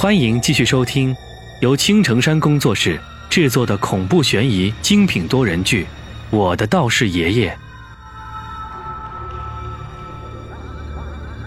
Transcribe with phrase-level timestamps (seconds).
[0.00, 1.12] 欢迎继续收听
[1.60, 5.82] 由青城山工作室制作的恐怖悬疑精品多人剧
[6.30, 7.58] 《我的道士爷爷》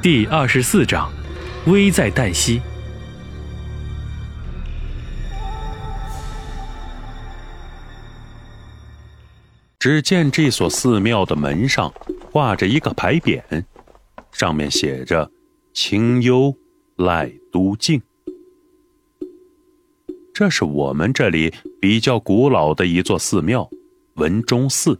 [0.02, 1.09] 第二十四章：
[1.68, 2.61] 危在旦夕。
[9.79, 11.89] 只见这所寺庙的门上
[12.33, 13.63] 挂着一个牌匾，
[14.33, 15.31] 上面写着
[15.73, 16.54] “清幽
[16.98, 18.02] 赖都境”。
[20.34, 23.70] 这是我们这里比较古老的一座寺庙，
[24.16, 24.98] 文忠寺。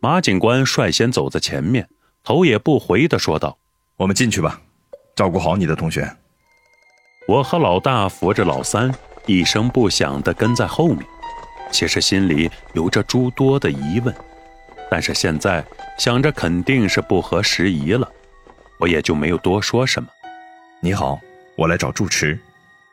[0.00, 1.88] 马警官率先走在前面，
[2.24, 3.58] 头也不回的说道
[3.98, 4.60] ：“我们进去吧，
[5.14, 6.16] 照顾好你的同学。”
[7.28, 8.92] 我和老大扶着老三，
[9.26, 11.06] 一声不响的跟在后面。
[11.70, 14.14] 其实心里有着诸多的疑问，
[14.90, 15.64] 但是现在
[15.98, 18.10] 想着肯定是不合时宜了，
[18.80, 20.08] 我也就没有多说什么。
[20.80, 21.20] 你好，
[21.56, 22.38] 我来找住持。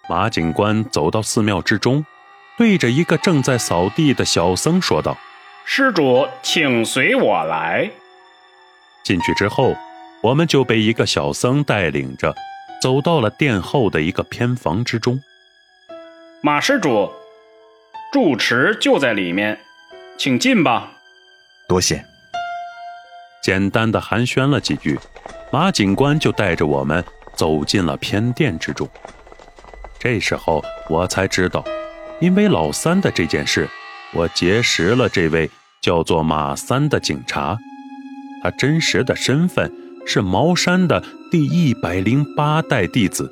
[0.09, 2.03] 马警官走到寺庙之中，
[2.57, 5.15] 对着一个正在扫地的小僧说道
[5.65, 7.87] ：“施主，请随我来。”
[9.05, 9.75] 进去之后，
[10.23, 12.33] 我们就被一个小僧带领着，
[12.81, 15.21] 走到了殿后的一个偏房之中。
[16.41, 17.11] 马施主，
[18.11, 19.59] 住持就在里面，
[20.17, 20.91] 请进吧。
[21.67, 22.03] 多谢。
[23.43, 24.99] 简单的寒暄了几句，
[25.51, 28.89] 马警官就带着我们走进了偏殿之中。
[29.99, 31.61] 这时候我才知道，
[32.21, 33.67] 因为老三的这件事，
[34.13, 35.49] 我结识了这位
[35.81, 37.57] 叫做马三的警察。
[38.41, 39.69] 他真实的身份
[40.05, 43.29] 是茅山的第一百零八代弟子，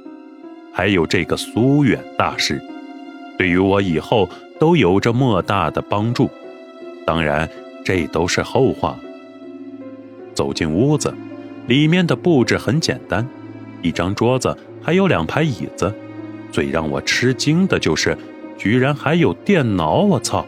[0.73, 2.61] 还有这个苏远大师，
[3.37, 4.29] 对于我以后
[4.59, 6.29] 都有着莫大的帮助。
[7.05, 7.49] 当然，
[7.85, 8.97] 这都是后话。
[10.33, 11.15] 走进屋子，
[11.67, 13.25] 里面的布置很简单，
[13.81, 15.95] 一张桌子，还有两排椅子。
[16.57, 18.17] 最让我吃惊的就是，
[18.57, 19.97] 居然还有电脑！
[19.97, 20.43] 我操！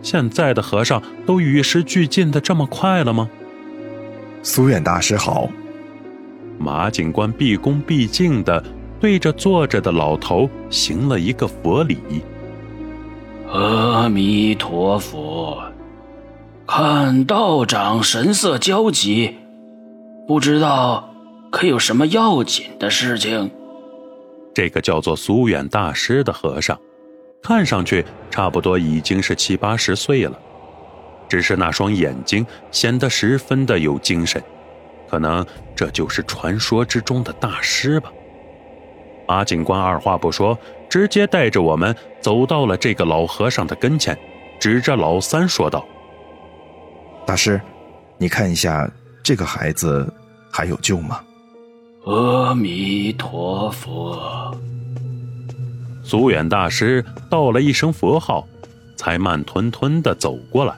[0.00, 3.28] 现在的和尚都与时俱进的这么快了吗？
[4.44, 5.48] 苏远大师好。
[6.56, 8.62] 马警官毕恭毕敬的
[9.00, 11.98] 对着坐着的老头行了一个佛礼。
[13.52, 15.60] 阿弥陀佛。
[16.64, 19.34] 看道长神色焦急，
[20.28, 21.12] 不知道
[21.50, 23.50] 可有什么要紧的事情。
[24.58, 26.76] 这个叫做苏远大师的和尚，
[27.40, 30.36] 看上去差不多已经是七八十岁了，
[31.28, 34.42] 只是那双眼睛显得十分的有精神，
[35.08, 35.46] 可能
[35.76, 38.10] 这就是传说之中的大师吧。
[39.28, 40.58] 马警官二话不说，
[40.88, 44.18] 直接带着我们走到了这个老和尚的跟前，
[44.58, 45.86] 指着老三说道
[47.24, 47.60] ：“大师，
[48.16, 48.90] 你看一下
[49.22, 50.12] 这个孩子
[50.50, 51.20] 还有救吗？”
[52.08, 54.56] 阿弥陀佛。
[56.02, 58.48] 苏远大师道了一声佛号，
[58.96, 60.74] 才慢吞吞的走过来。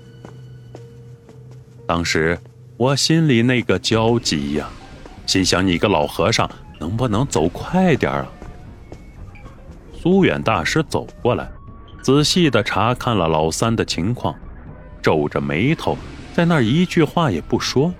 [1.86, 2.36] 当时
[2.76, 4.68] 我心里那个焦急呀，
[5.24, 8.26] 心想：你个老和尚，能不能走快点啊？
[10.02, 11.48] 苏远大师走过来，
[12.02, 14.34] 仔细的查看了老三的情况，
[15.00, 15.96] 皱着眉头，
[16.34, 17.94] 在那儿一句话也不说。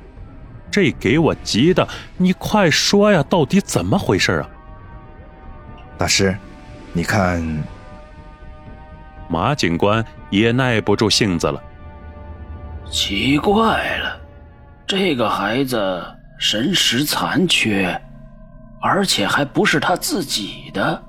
[0.71, 1.87] 这给我急的，
[2.17, 4.49] 你快说呀，到底怎么回事啊？
[5.99, 6.37] 大师，
[6.93, 7.43] 你看，
[9.29, 11.63] 马警官也耐不住性子了。
[12.91, 14.21] 奇怪了，
[14.87, 16.03] 这个孩子
[16.39, 18.01] 神识残缺，
[18.81, 21.03] 而且还不是他自己的，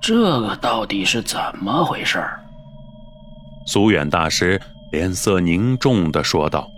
[0.00, 2.24] 这个到底是怎么回事？
[3.66, 6.68] 苏远大师脸色凝重的说道。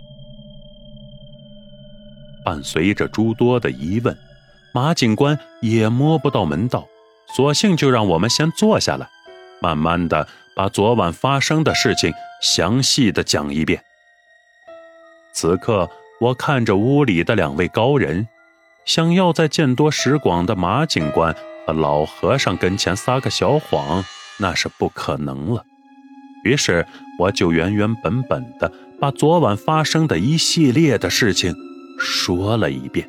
[2.45, 4.15] 伴随着诸多的疑问，
[4.71, 6.87] 马警官也摸不到门道，
[7.35, 9.09] 索性就让我们先坐下来，
[9.59, 12.13] 慢慢的把昨晚发生的事情
[12.43, 13.81] 详细的讲一遍。
[15.33, 15.89] 此刻，
[16.21, 18.27] 我看着屋里的两位高人，
[18.85, 24.05] 想要在见多识广的马警官和老和尚跟前撒个小谎，
[24.37, 25.65] 那是不可能了。
[26.43, 26.85] 于是，
[27.17, 28.71] 我就原原本本的
[29.01, 31.55] 把昨晚发生的一系列的事情。
[31.97, 33.07] 说了一遍，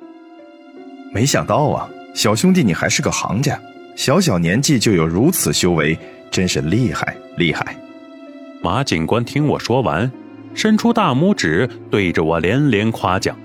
[1.13, 3.61] 没想到啊，小兄弟你还是个行家，
[3.97, 5.99] 小小年纪就有如此修为，
[6.31, 7.77] 真是厉害厉害。
[8.63, 10.11] 马警官听我说完，
[10.55, 13.37] 伸出大拇指对着我连连夸奖：“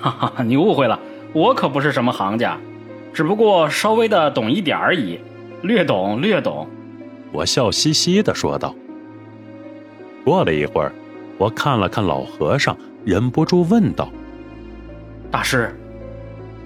[0.00, 0.98] 哈哈，你误会了，
[1.32, 2.58] 我可不是什么行家，
[3.12, 5.18] 只不过稍微的懂一点而已，
[5.62, 6.68] 略懂略懂。”
[7.32, 8.74] 我笑嘻嘻的说道。
[10.24, 10.92] 过了一会儿，
[11.38, 14.10] 我看了看老和尚，忍不住问道。
[15.30, 15.74] 大师，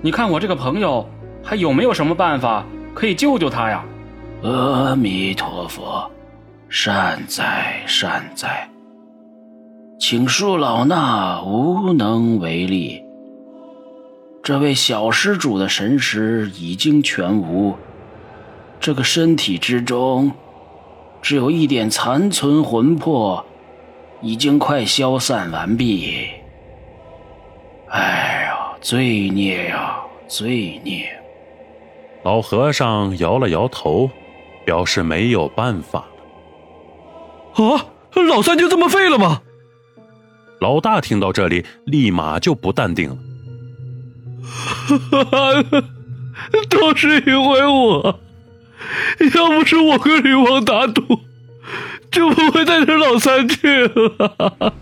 [0.01, 1.09] 你看我这个朋友
[1.43, 2.65] 还有没有什么办法
[2.95, 3.85] 可以救救他呀？
[4.43, 6.11] 阿弥陀佛，
[6.69, 8.69] 善哉善哉，
[9.99, 13.03] 请恕老衲无能为力。
[14.43, 17.77] 这位小施主的神识已经全无，
[18.81, 20.33] 这个身体之中
[21.21, 23.45] 只有一点残存魂魄，
[24.21, 26.27] 已经快消散完毕。
[27.89, 28.52] 哎呀，
[28.83, 31.09] 罪孽呀，罪孽！
[32.25, 34.11] 老和尚摇了摇头，
[34.67, 36.05] 表示没有办法
[37.55, 37.65] 了。
[37.65, 37.87] 啊，
[38.29, 39.43] 老三就这么废了吗？
[40.61, 43.17] 老大听到这里，立马就不淡定了。
[46.69, 48.21] 都是因为我，
[49.37, 51.21] 要不是我跟吕王打赌，
[52.11, 54.75] 就不会带着老三去了，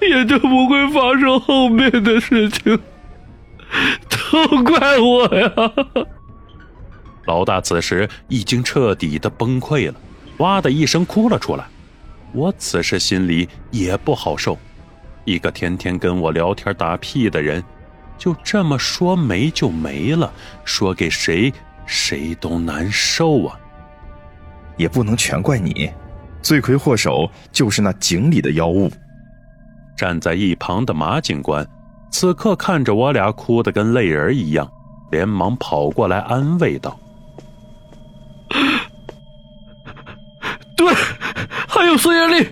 [0.00, 2.78] 也就不会发生后面的事情。
[4.10, 5.52] 都怪我呀！
[7.26, 9.94] 老大此时已经彻底的崩溃了，
[10.38, 11.64] 哇的一声哭了出来。
[12.32, 14.58] 我此时心里也不好受，
[15.24, 17.62] 一个天天跟我聊天打屁的人。
[18.18, 20.32] 就这么说没就没了，
[20.64, 21.52] 说给谁
[21.86, 23.58] 谁都难受啊！
[24.76, 25.90] 也不能全怪你，
[26.40, 28.90] 罪魁祸首就是那井里的妖物。
[29.96, 31.66] 站在一旁的马警官，
[32.10, 34.70] 此刻看着我俩哭得跟泪人一样，
[35.10, 36.98] 连忙跑过来安慰道
[40.76, 40.92] ：“对，
[41.68, 42.48] 还有孙艳丽，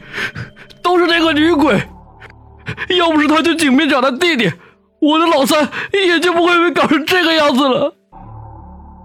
[0.82, 1.81] 都是那个女鬼，
[2.96, 4.52] 要不是她去井边长的弟弟。”
[5.00, 7.96] 我的老三也就不会被搞成这个样子了。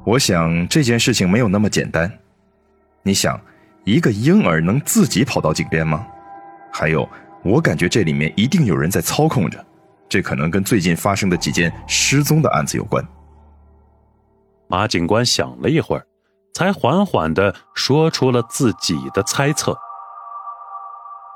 [0.05, 2.11] 我想这件事情没有那么简单。
[3.01, 3.39] 你想，
[3.85, 6.05] 一个婴儿能自己跑到井边吗？
[6.69, 7.07] 还有，
[7.45, 9.63] 我感觉这里面一定有人在操控着，
[10.09, 13.07] 这可能跟最近发生的几件失踪的案子有关。
[14.68, 16.07] 马警官想了一会儿，
[16.56, 19.77] 才缓缓的说出了自己的猜测。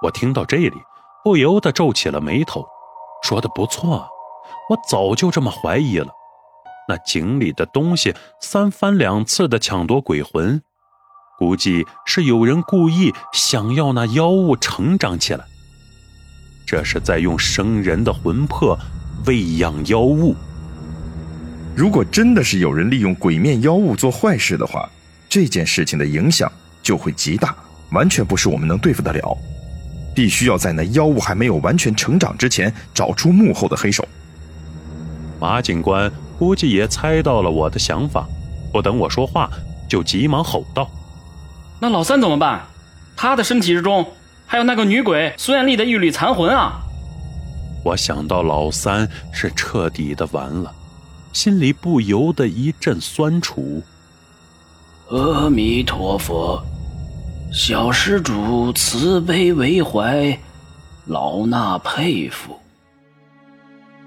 [0.01, 0.73] 我听到这里，
[1.23, 2.65] 不由得皱起了眉头，
[3.21, 4.09] 说的不错。
[4.71, 6.07] 我早就这么怀疑了，
[6.87, 10.59] 那井里的东西三番两次的抢夺鬼魂，
[11.37, 15.45] 估计是有人故意想要那妖物成长起来，
[16.69, 18.77] 这是在用生人的魂魄
[19.25, 20.35] 喂养妖物。
[21.75, 24.87] 如果真的是有人利用鬼面妖物做坏事的话，
[25.27, 26.51] 这件事情的影响
[26.83, 27.55] 就会极大，
[27.89, 29.35] 完全不是我们能对付得了。
[30.13, 34.07] 必须要在那妖物还没有完全成长之前，找出幕后的黑手。
[35.39, 38.27] 马警官估计也猜到了我的想法，
[38.71, 39.49] 不等我说话，
[39.89, 40.87] 就急忙吼道
[41.81, 42.61] ：“那老三怎么办？
[43.15, 44.05] 他的身体之中
[44.49, 46.81] 还有那个女鬼孙艳丽的一缕残魂啊！”
[47.85, 50.73] 我想到老三是彻底的完了，
[51.31, 53.83] 心里不由得一阵酸楚。
[55.11, 56.59] 阿弥陀佛，
[57.53, 60.37] 小施主慈悲为怀，
[61.05, 62.57] 老衲佩服。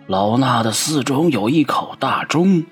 [0.08, 2.64] 老衲的寺中有一口大钟，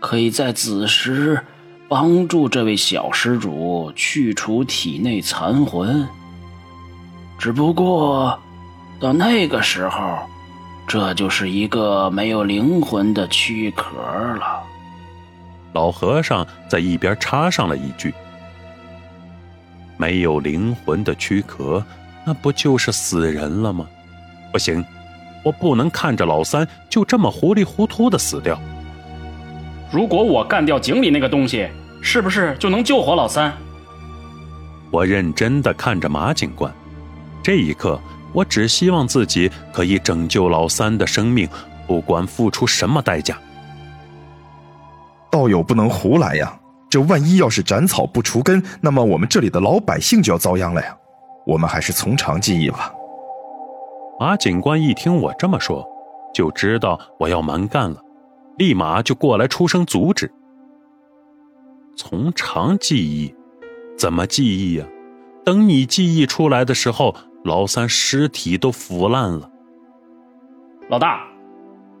[0.00, 1.44] 可以在子时
[1.90, 6.08] 帮助这位小施主去除体内残魂。
[7.40, 8.38] 只不过
[9.00, 10.18] 到那个时候，
[10.86, 14.62] 这就是一个没有灵魂的躯壳了。
[15.72, 18.12] 老和尚在一边插上了一句
[19.96, 21.82] ：“没有灵魂的躯壳，
[22.26, 23.86] 那不就是死人了吗？
[24.52, 24.84] 不行。”
[25.42, 28.60] 我不能看着老三就这么糊里糊涂的死掉。
[29.90, 31.66] 如果我干掉井里那个东西，
[32.02, 33.50] 是不是就能救活老三？
[34.90, 36.70] 我认真的看着马警官，
[37.42, 38.00] 这一刻，
[38.32, 41.48] 我只希望自己可以拯救老三的生命，
[41.86, 43.38] 不管付出什么代价。
[45.30, 46.58] 道友不能胡来呀！
[46.90, 50.96] 这万一要是斩草不除根，那么我们这里的老百姓就要遭殃了呀！
[51.46, 52.92] 我们还是从长计议吧。
[54.18, 55.86] 马警官一听我这么说，
[56.34, 58.02] 就知道我要蛮干了，
[58.58, 60.30] 立马就过来出声阻止。
[61.96, 63.34] 从长计议，
[63.96, 64.84] 怎么计议呀？
[65.44, 69.50] 等你记忆出来的时候，老三尸体都腐烂了。
[70.88, 71.24] 老大，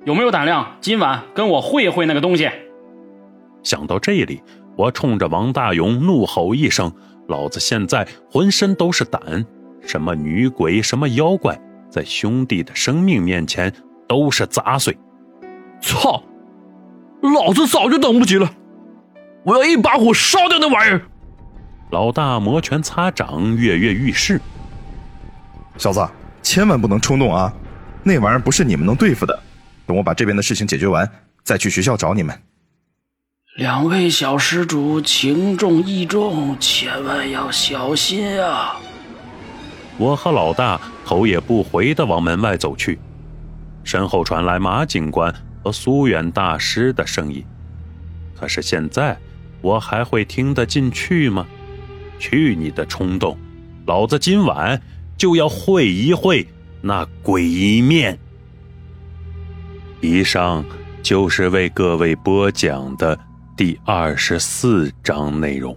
[0.04, 2.50] 有没有胆量今晚跟我会一会那个东西？
[3.62, 4.42] 想到这里，
[4.76, 6.92] 我冲着王大勇怒吼一声
[7.28, 9.44] ：“老子现在浑身都是胆，
[9.80, 11.58] 什么女鬼，什么妖怪！”
[11.90, 13.72] 在兄弟的生命面前
[14.06, 14.96] 都是杂碎！
[15.80, 16.22] 操！
[17.20, 18.48] 老子早就等不及了，
[19.44, 21.02] 我要一把火烧掉那玩意儿！
[21.90, 24.40] 老大摩拳擦掌，跃跃欲试。
[25.80, 26.06] 小子，
[26.42, 27.50] 千万不能冲动啊！
[28.02, 29.42] 那玩意儿不是你们能对付的。
[29.86, 31.10] 等我把这边的事情解决完，
[31.42, 32.38] 再去学校找你们。
[33.56, 38.76] 两位小施主情重义重，千万要小心啊！
[39.96, 42.98] 我和老大头也不回的往门外走去，
[43.82, 45.34] 身后传来马警官
[45.64, 47.42] 和苏远大师的声音。
[48.38, 49.16] 可是现在，
[49.62, 51.46] 我还会听得进去吗？
[52.18, 53.34] 去你的冲动！
[53.86, 54.78] 老子今晚
[55.20, 56.48] 就要会一会
[56.80, 58.18] 那鬼面。
[60.00, 60.64] 以上
[61.02, 63.18] 就是为各位播讲的
[63.54, 65.76] 第二十四章内容。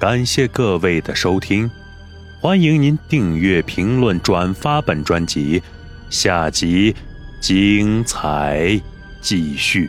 [0.00, 1.70] 感谢各位的收听，
[2.40, 5.62] 欢迎您订阅、评论、转发本专辑，
[6.10, 6.92] 下集
[7.40, 8.82] 精彩
[9.20, 9.88] 继续。